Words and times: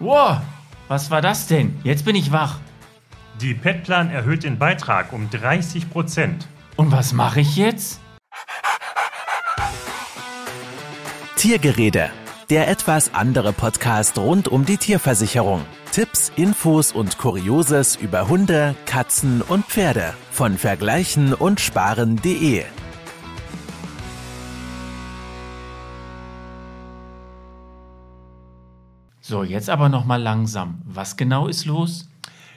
Wow, 0.00 0.38
was 0.88 1.10
war 1.10 1.20
das 1.20 1.46
denn? 1.46 1.78
Jetzt 1.84 2.06
bin 2.06 2.16
ich 2.16 2.32
wach. 2.32 2.58
Die 3.38 3.52
Petplan 3.52 4.10
erhöht 4.10 4.44
den 4.44 4.58
Beitrag 4.58 5.12
um 5.12 5.28
30 5.28 5.90
Prozent. 5.90 6.48
Und 6.76 6.90
was 6.90 7.12
mache 7.12 7.40
ich 7.40 7.56
jetzt? 7.56 8.00
Tiergerede, 11.36 12.10
der 12.48 12.68
etwas 12.68 13.12
andere 13.12 13.52
Podcast 13.52 14.16
rund 14.16 14.48
um 14.48 14.64
die 14.64 14.78
Tierversicherung. 14.78 15.66
Tipps, 15.92 16.32
Infos 16.34 16.92
und 16.92 17.18
Kurioses 17.18 17.96
über 17.96 18.26
Hunde, 18.26 18.74
Katzen 18.86 19.42
und 19.42 19.66
Pferde 19.66 20.14
von 20.30 20.56
vergleichen 20.56 21.34
und 21.34 21.60
sparen.de. 21.60 22.64
So, 29.30 29.44
jetzt 29.44 29.70
aber 29.70 29.88
noch 29.88 30.06
mal 30.06 30.20
langsam. 30.20 30.82
Was 30.84 31.16
genau 31.16 31.46
ist 31.46 31.64
los? 31.64 32.08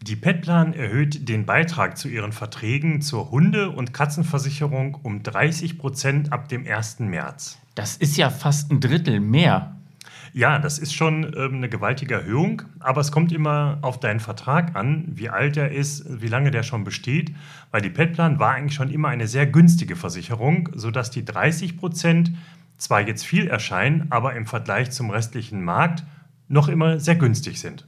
Die 0.00 0.16
Petplan 0.16 0.72
erhöht 0.72 1.28
den 1.28 1.44
Beitrag 1.44 1.98
zu 1.98 2.08
ihren 2.08 2.32
Verträgen 2.32 3.02
zur 3.02 3.30
Hunde- 3.30 3.68
und 3.68 3.92
Katzenversicherung 3.92 4.94
um 4.94 5.22
30 5.22 5.76
Prozent 5.76 6.32
ab 6.32 6.48
dem 6.48 6.66
1. 6.66 7.00
März. 7.00 7.58
Das 7.74 7.98
ist 7.98 8.16
ja 8.16 8.30
fast 8.30 8.72
ein 8.72 8.80
Drittel 8.80 9.20
mehr. 9.20 9.76
Ja, 10.32 10.58
das 10.58 10.78
ist 10.78 10.94
schon 10.94 11.34
ähm, 11.36 11.56
eine 11.56 11.68
gewaltige 11.68 12.14
Erhöhung, 12.14 12.62
aber 12.80 13.02
es 13.02 13.12
kommt 13.12 13.30
immer 13.30 13.76
auf 13.82 14.00
deinen 14.00 14.20
Vertrag 14.20 14.74
an, 14.74 15.04
wie 15.08 15.28
alt 15.28 15.58
er 15.58 15.70
ist, 15.70 16.22
wie 16.22 16.28
lange 16.28 16.50
der 16.50 16.62
schon 16.62 16.82
besteht, 16.82 17.34
weil 17.72 17.82
die 17.82 17.90
Petplan 17.90 18.38
war 18.38 18.54
eigentlich 18.54 18.74
schon 18.74 18.90
immer 18.90 19.08
eine 19.08 19.28
sehr 19.28 19.46
günstige 19.46 19.96
Versicherung, 19.96 20.70
sodass 20.74 21.10
die 21.10 21.26
30 21.26 21.76
Prozent 21.76 22.32
zwar 22.78 23.06
jetzt 23.06 23.26
viel 23.26 23.48
erscheinen, 23.48 24.06
aber 24.08 24.34
im 24.34 24.46
Vergleich 24.46 24.92
zum 24.92 25.10
restlichen 25.10 25.62
Markt 25.62 26.04
noch 26.48 26.68
immer 26.68 27.00
sehr 27.00 27.16
günstig 27.16 27.60
sind. 27.60 27.86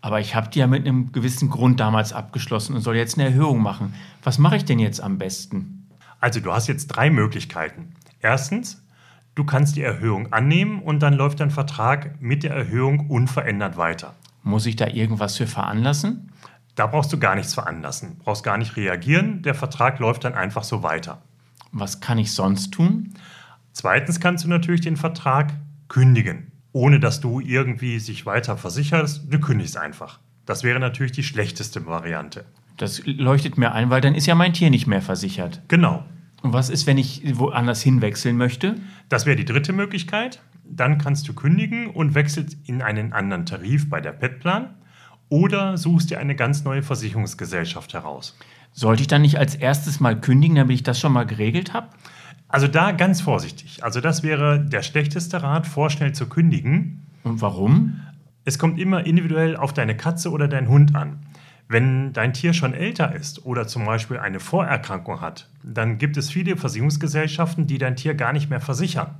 Aber 0.00 0.18
ich 0.18 0.34
habe 0.34 0.50
die 0.50 0.58
ja 0.58 0.66
mit 0.66 0.86
einem 0.86 1.12
gewissen 1.12 1.48
Grund 1.48 1.78
damals 1.78 2.12
abgeschlossen 2.12 2.74
und 2.74 2.82
soll 2.82 2.96
jetzt 2.96 3.18
eine 3.18 3.28
Erhöhung 3.28 3.62
machen. 3.62 3.94
Was 4.22 4.38
mache 4.38 4.56
ich 4.56 4.64
denn 4.64 4.80
jetzt 4.80 5.00
am 5.00 5.16
besten? 5.16 5.86
Also 6.20 6.40
du 6.40 6.52
hast 6.52 6.66
jetzt 6.66 6.88
drei 6.88 7.08
Möglichkeiten. 7.08 7.94
Erstens, 8.20 8.84
du 9.36 9.44
kannst 9.44 9.76
die 9.76 9.82
Erhöhung 9.82 10.32
annehmen 10.32 10.82
und 10.82 11.00
dann 11.00 11.14
läuft 11.14 11.40
dein 11.40 11.52
Vertrag 11.52 12.20
mit 12.20 12.42
der 12.42 12.52
Erhöhung 12.52 13.08
unverändert 13.10 13.76
weiter. 13.76 14.14
Muss 14.42 14.66
ich 14.66 14.74
da 14.74 14.88
irgendwas 14.88 15.36
für 15.36 15.46
veranlassen? 15.46 16.32
Da 16.74 16.86
brauchst 16.86 17.12
du 17.12 17.18
gar 17.18 17.36
nichts 17.36 17.54
veranlassen, 17.54 18.18
brauchst 18.18 18.42
gar 18.42 18.58
nicht 18.58 18.76
reagieren, 18.76 19.42
der 19.42 19.54
Vertrag 19.54 19.98
läuft 19.98 20.24
dann 20.24 20.34
einfach 20.34 20.64
so 20.64 20.82
weiter. 20.82 21.22
Was 21.70 22.00
kann 22.00 22.18
ich 22.18 22.32
sonst 22.32 22.72
tun? 22.72 23.14
Zweitens 23.72 24.20
kannst 24.20 24.44
du 24.44 24.48
natürlich 24.48 24.80
den 24.80 24.96
Vertrag 24.96 25.52
kündigen 25.88 26.51
ohne 26.72 27.00
dass 27.00 27.20
du 27.20 27.40
irgendwie 27.40 27.98
sich 27.98 28.26
weiter 28.26 28.56
versicherst. 28.56 29.22
Du 29.28 29.38
kündigst 29.38 29.76
einfach. 29.76 30.20
Das 30.46 30.64
wäre 30.64 30.80
natürlich 30.80 31.12
die 31.12 31.22
schlechteste 31.22 31.86
Variante. 31.86 32.44
Das 32.76 33.02
leuchtet 33.04 33.58
mir 33.58 33.72
ein, 33.72 33.90
weil 33.90 34.00
dann 34.00 34.14
ist 34.14 34.26
ja 34.26 34.34
mein 34.34 34.54
Tier 34.54 34.70
nicht 34.70 34.86
mehr 34.86 35.02
versichert. 35.02 35.62
Genau. 35.68 36.04
Und 36.42 36.52
was 36.52 36.70
ist, 36.70 36.86
wenn 36.86 36.98
ich 36.98 37.22
woanders 37.38 37.82
hinwechseln 37.82 38.36
möchte? 38.36 38.76
Das 39.08 39.26
wäre 39.26 39.36
die 39.36 39.44
dritte 39.44 39.72
Möglichkeit. 39.72 40.40
Dann 40.64 40.98
kannst 40.98 41.28
du 41.28 41.34
kündigen 41.34 41.90
und 41.90 42.14
wechselst 42.14 42.56
in 42.66 42.82
einen 42.82 43.12
anderen 43.12 43.46
Tarif 43.46 43.88
bei 43.88 44.00
der 44.00 44.12
Petplan 44.12 44.74
oder 45.28 45.76
suchst 45.76 46.10
dir 46.10 46.18
eine 46.18 46.34
ganz 46.34 46.64
neue 46.64 46.82
Versicherungsgesellschaft 46.82 47.94
heraus. 47.94 48.36
Sollte 48.72 49.02
ich 49.02 49.08
dann 49.08 49.22
nicht 49.22 49.38
als 49.38 49.54
erstes 49.54 50.00
mal 50.00 50.18
kündigen, 50.18 50.56
damit 50.56 50.74
ich 50.74 50.82
das 50.82 50.98
schon 50.98 51.12
mal 51.12 51.26
geregelt 51.26 51.74
habe? 51.74 51.88
Also 52.52 52.68
da 52.68 52.92
ganz 52.92 53.22
vorsichtig. 53.22 53.82
Also 53.82 54.00
das 54.00 54.22
wäre 54.22 54.60
der 54.60 54.82
schlechteste 54.82 55.42
Rat, 55.42 55.66
vorschnell 55.66 56.12
zu 56.12 56.28
kündigen. 56.28 57.06
Und 57.24 57.40
warum? 57.40 58.00
Es 58.44 58.58
kommt 58.58 58.78
immer 58.78 59.06
individuell 59.06 59.56
auf 59.56 59.72
deine 59.72 59.96
Katze 59.96 60.30
oder 60.30 60.48
deinen 60.48 60.68
Hund 60.68 60.94
an. 60.94 61.20
Wenn 61.68 62.12
dein 62.12 62.34
Tier 62.34 62.52
schon 62.52 62.74
älter 62.74 63.14
ist 63.14 63.46
oder 63.46 63.66
zum 63.66 63.86
Beispiel 63.86 64.18
eine 64.18 64.38
Vorerkrankung 64.38 65.22
hat, 65.22 65.48
dann 65.62 65.96
gibt 65.96 66.18
es 66.18 66.30
viele 66.30 66.58
Versicherungsgesellschaften, 66.58 67.66
die 67.66 67.78
dein 67.78 67.96
Tier 67.96 68.14
gar 68.14 68.34
nicht 68.34 68.50
mehr 68.50 68.60
versichern. 68.60 69.14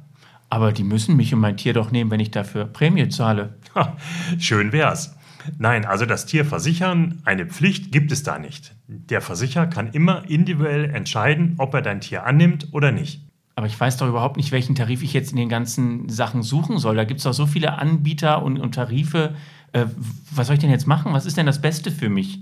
Aber 0.50 0.70
die 0.70 0.84
müssen 0.84 1.16
mich 1.16 1.32
und 1.32 1.41
mein 1.41 1.56
Tier 1.56 1.72
doch 1.72 1.91
nehmen, 1.91 2.10
wenn 2.10 2.20
ich 2.20 2.31
dafür 2.31 2.66
Prämie 2.66 3.09
zahle. 3.09 3.54
Ha, 3.75 3.97
schön 4.38 4.72
wär's. 4.72 5.16
Nein, 5.58 5.84
also 5.84 6.06
das 6.06 6.26
Tier 6.26 6.44
versichern, 6.44 7.20
eine 7.25 7.47
Pflicht 7.47 7.92
gibt 7.92 8.12
es 8.12 8.22
da 8.22 8.38
nicht. 8.38 8.75
Der 8.86 9.20
Versicherer 9.20 9.66
kann 9.66 9.88
immer 9.88 10.28
individuell 10.28 10.91
entscheiden, 10.91 11.54
ob 11.58 11.75
er 11.75 11.82
dein 11.82 12.00
Tier 12.00 12.25
annimmt 12.25 12.69
oder 12.72 12.92
nicht. 12.92 13.20
Aber 13.54 13.66
ich 13.66 13.78
weiß 13.78 13.98
doch 13.98 14.08
überhaupt 14.08 14.36
nicht, 14.36 14.52
welchen 14.52 14.75
Tarif 14.75 15.02
ich 15.02 15.12
jetzt 15.12 15.31
in 15.31 15.36
den 15.36 15.48
ganzen 15.48 16.08
Sachen 16.08 16.42
suchen 16.42 16.78
soll. 16.78 16.97
Da 16.97 17.04
gibt 17.04 17.19
es 17.19 17.25
doch 17.25 17.34
so 17.34 17.47
viele 17.47 17.75
Anbieter 17.78 18.42
und, 18.42 18.58
und 18.58 18.75
Tarife. 18.75 19.34
Äh, 19.72 19.86
was 20.31 20.47
soll 20.47 20.54
ich 20.54 20.60
denn 20.60 20.70
jetzt 20.70 20.86
machen? 20.86 21.12
Was 21.12 21.26
ist 21.26 21.36
denn 21.36 21.47
das 21.47 21.60
Beste 21.60 21.91
für 21.91 22.08
mich? 22.08 22.41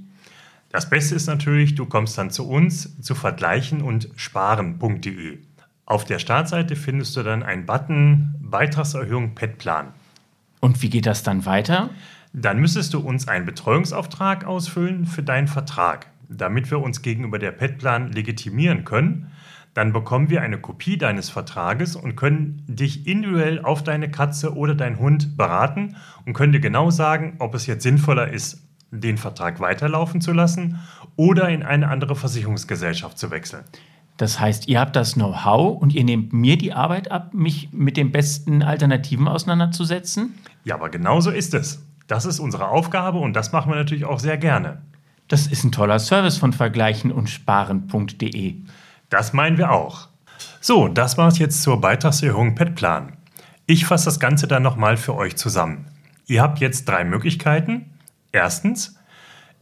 Das 0.70 0.88
Beste 0.88 1.16
ist 1.16 1.26
natürlich, 1.26 1.74
du 1.74 1.84
kommst 1.84 2.16
dann 2.16 2.30
zu 2.30 2.48
uns 2.48 3.00
zu 3.00 3.16
vergleichen 3.16 3.82
und 3.82 4.08
sparen.de. 4.14 5.38
Auf 5.84 6.04
der 6.04 6.20
Startseite 6.20 6.76
findest 6.76 7.16
du 7.16 7.24
dann 7.24 7.42
einen 7.42 7.66
Button 7.66 8.36
Beitragserhöhung 8.38 9.34
PET-Plan. 9.34 9.88
Und 10.60 10.80
wie 10.82 10.90
geht 10.90 11.06
das 11.06 11.24
dann 11.24 11.44
weiter? 11.46 11.90
Dann 12.32 12.60
müsstest 12.60 12.94
du 12.94 13.00
uns 13.00 13.26
einen 13.26 13.44
Betreuungsauftrag 13.44 14.44
ausfüllen 14.44 15.06
für 15.06 15.22
deinen 15.22 15.48
Vertrag, 15.48 16.06
damit 16.28 16.70
wir 16.70 16.80
uns 16.80 17.02
gegenüber 17.02 17.38
der 17.38 17.50
PET-Plan 17.50 18.12
legitimieren 18.12 18.84
können. 18.84 19.32
Dann 19.74 19.92
bekommen 19.92 20.30
wir 20.30 20.42
eine 20.42 20.58
Kopie 20.58 20.96
deines 20.96 21.30
Vertrages 21.30 21.96
und 21.96 22.16
können 22.16 22.64
dich 22.66 23.06
individuell 23.06 23.60
auf 23.60 23.82
deine 23.82 24.10
Katze 24.10 24.56
oder 24.56 24.74
deinen 24.74 24.98
Hund 24.98 25.36
beraten 25.36 25.96
und 26.26 26.34
können 26.34 26.52
dir 26.52 26.60
genau 26.60 26.90
sagen, 26.90 27.36
ob 27.38 27.54
es 27.54 27.66
jetzt 27.66 27.82
sinnvoller 27.82 28.30
ist, 28.32 28.62
den 28.90 29.18
Vertrag 29.18 29.60
weiterlaufen 29.60 30.20
zu 30.20 30.32
lassen 30.32 30.80
oder 31.16 31.48
in 31.48 31.62
eine 31.62 31.88
andere 31.88 32.16
Versicherungsgesellschaft 32.16 33.18
zu 33.18 33.30
wechseln. 33.30 33.64
Das 34.16 34.38
heißt, 34.38 34.68
ihr 34.68 34.80
habt 34.80 34.96
das 34.96 35.14
Know-how 35.14 35.80
und 35.80 35.94
ihr 35.94 36.04
nehmt 36.04 36.32
mir 36.32 36.58
die 36.58 36.72
Arbeit 36.72 37.10
ab, 37.10 37.32
mich 37.32 37.70
mit 37.72 37.96
den 37.96 38.12
besten 38.12 38.62
Alternativen 38.62 39.28
auseinanderzusetzen? 39.28 40.34
Ja, 40.64 40.74
aber 40.74 40.90
genau 40.90 41.20
so 41.20 41.30
ist 41.30 41.54
es. 41.54 41.82
Das 42.10 42.24
ist 42.24 42.40
unsere 42.40 42.66
Aufgabe 42.66 43.18
und 43.18 43.34
das 43.34 43.52
machen 43.52 43.70
wir 43.70 43.76
natürlich 43.76 44.04
auch 44.04 44.18
sehr 44.18 44.36
gerne. 44.36 44.82
Das 45.28 45.46
ist 45.46 45.62
ein 45.62 45.70
toller 45.70 46.00
Service 46.00 46.38
von 46.38 46.52
vergleichen 46.52 47.12
und 47.12 47.30
sparen.de. 47.30 48.56
Das 49.10 49.32
meinen 49.32 49.58
wir 49.58 49.70
auch. 49.70 50.08
So, 50.60 50.88
das 50.88 51.18
war 51.18 51.28
es 51.28 51.38
jetzt 51.38 51.62
zur 51.62 51.80
Beitragserhöhung 51.80 52.56
PET-Plan. 52.56 53.12
Ich 53.66 53.84
fasse 53.84 54.06
das 54.06 54.18
Ganze 54.18 54.48
dann 54.48 54.64
nochmal 54.64 54.96
für 54.96 55.14
euch 55.14 55.36
zusammen. 55.36 55.86
Ihr 56.26 56.42
habt 56.42 56.58
jetzt 56.58 56.88
drei 56.88 57.04
Möglichkeiten. 57.04 57.92
Erstens, 58.32 58.96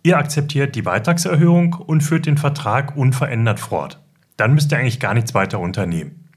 ihr 0.02 0.16
akzeptiert 0.16 0.74
die 0.74 0.80
Beitragserhöhung 0.80 1.74
und 1.74 2.00
führt 2.00 2.24
den 2.24 2.38
Vertrag 2.38 2.96
unverändert 2.96 3.60
fort. 3.60 4.00
Dann 4.38 4.54
müsst 4.54 4.72
ihr 4.72 4.78
eigentlich 4.78 5.00
gar 5.00 5.12
nichts 5.12 5.34
weiter 5.34 5.60
unternehmen. 5.60 6.30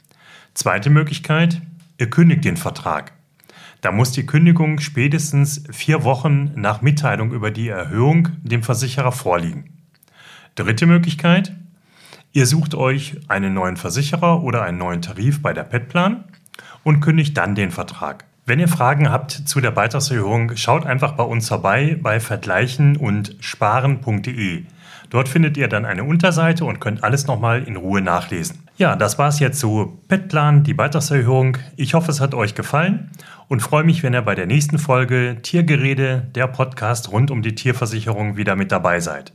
Zweite 0.55 0.89
Möglichkeit, 0.89 1.61
ihr 1.97 2.09
kündigt 2.09 2.43
den 2.43 2.57
Vertrag. 2.57 3.13
Da 3.81 3.91
muss 3.91 4.11
die 4.11 4.27
Kündigung 4.27 4.79
spätestens 4.79 5.63
vier 5.71 6.03
Wochen 6.03 6.51
nach 6.55 6.83
Mitteilung 6.83 7.31
über 7.31 7.49
die 7.49 7.67
Erhöhung 7.67 8.29
dem 8.43 8.61
Versicherer 8.61 9.11
vorliegen. 9.11 9.73
Dritte 10.53 10.85
Möglichkeit, 10.85 11.53
ihr 12.31 12.45
sucht 12.45 12.75
euch 12.75 13.17
einen 13.27 13.55
neuen 13.55 13.77
Versicherer 13.77 14.43
oder 14.43 14.61
einen 14.61 14.77
neuen 14.77 15.01
Tarif 15.01 15.41
bei 15.41 15.53
der 15.53 15.63
Petplan 15.63 16.25
und 16.83 16.99
kündigt 16.99 17.35
dann 17.35 17.55
den 17.55 17.71
Vertrag. 17.71 18.25
Wenn 18.45 18.59
ihr 18.59 18.67
Fragen 18.67 19.09
habt 19.09 19.31
zu 19.31 19.61
der 19.61 19.71
Beitragserhöhung, 19.71 20.55
schaut 20.57 20.85
einfach 20.85 21.13
bei 21.13 21.23
uns 21.23 21.47
vorbei 21.47 21.97
bei 21.99 22.19
vergleichen 22.19 22.97
und 22.97 23.35
sparen.de. 23.39 24.63
Dort 25.11 25.27
findet 25.27 25.57
ihr 25.57 25.67
dann 25.67 25.83
eine 25.83 26.05
Unterseite 26.05 26.63
und 26.63 26.79
könnt 26.79 27.03
alles 27.03 27.27
nochmal 27.27 27.63
in 27.63 27.75
Ruhe 27.75 28.01
nachlesen. 28.01 28.63
Ja, 28.77 28.95
das 28.95 29.19
war 29.19 29.27
es 29.27 29.39
jetzt 29.39 29.59
zu 29.59 29.99
Petplan, 30.07 30.63
die 30.63 30.73
Beitragserhöhung. 30.73 31.57
Ich 31.75 31.93
hoffe, 31.93 32.09
es 32.09 32.21
hat 32.21 32.33
euch 32.33 32.55
gefallen 32.55 33.11
und 33.49 33.61
freue 33.61 33.83
mich, 33.83 34.03
wenn 34.03 34.13
ihr 34.13 34.21
bei 34.21 34.35
der 34.35 34.45
nächsten 34.45 34.79
Folge 34.79 35.37
Tiergerede, 35.41 36.29
der 36.33 36.47
Podcast 36.47 37.11
rund 37.11 37.29
um 37.29 37.41
die 37.41 37.55
Tierversicherung, 37.55 38.37
wieder 38.37 38.55
mit 38.55 38.71
dabei 38.71 39.01
seid. 39.01 39.33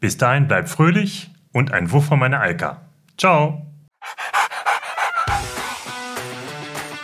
Bis 0.00 0.18
dahin 0.18 0.48
bleibt 0.48 0.68
fröhlich 0.68 1.30
und 1.52 1.72
ein 1.72 1.92
Wuff 1.92 2.06
von 2.06 2.18
meiner 2.18 2.40
Alka. 2.40 2.80
Ciao! 3.16 3.64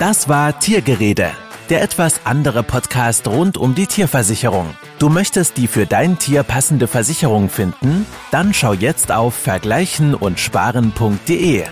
Das 0.00 0.29
war 0.29 0.59
Tiergerede, 0.59 1.31
der 1.71 1.82
etwas 1.82 2.26
andere 2.26 2.64
Podcast 2.64 3.29
rund 3.29 3.56
um 3.56 3.76
die 3.76 3.87
Tierversicherung. 3.87 4.75
Du 4.99 5.09
möchtest 5.09 5.56
die 5.59 5.69
für 5.69 5.87
dein 5.87 6.19
Tier 6.19 6.43
passende 6.43 6.89
Versicherung 6.89 7.50
finden? 7.50 8.05
Dann 8.33 8.53
schau 8.53 8.73
jetzt 8.73 9.12
auf 9.12 9.35
vergleichen 9.35 10.12
und 10.15 10.41
sparen.de. 10.41 11.67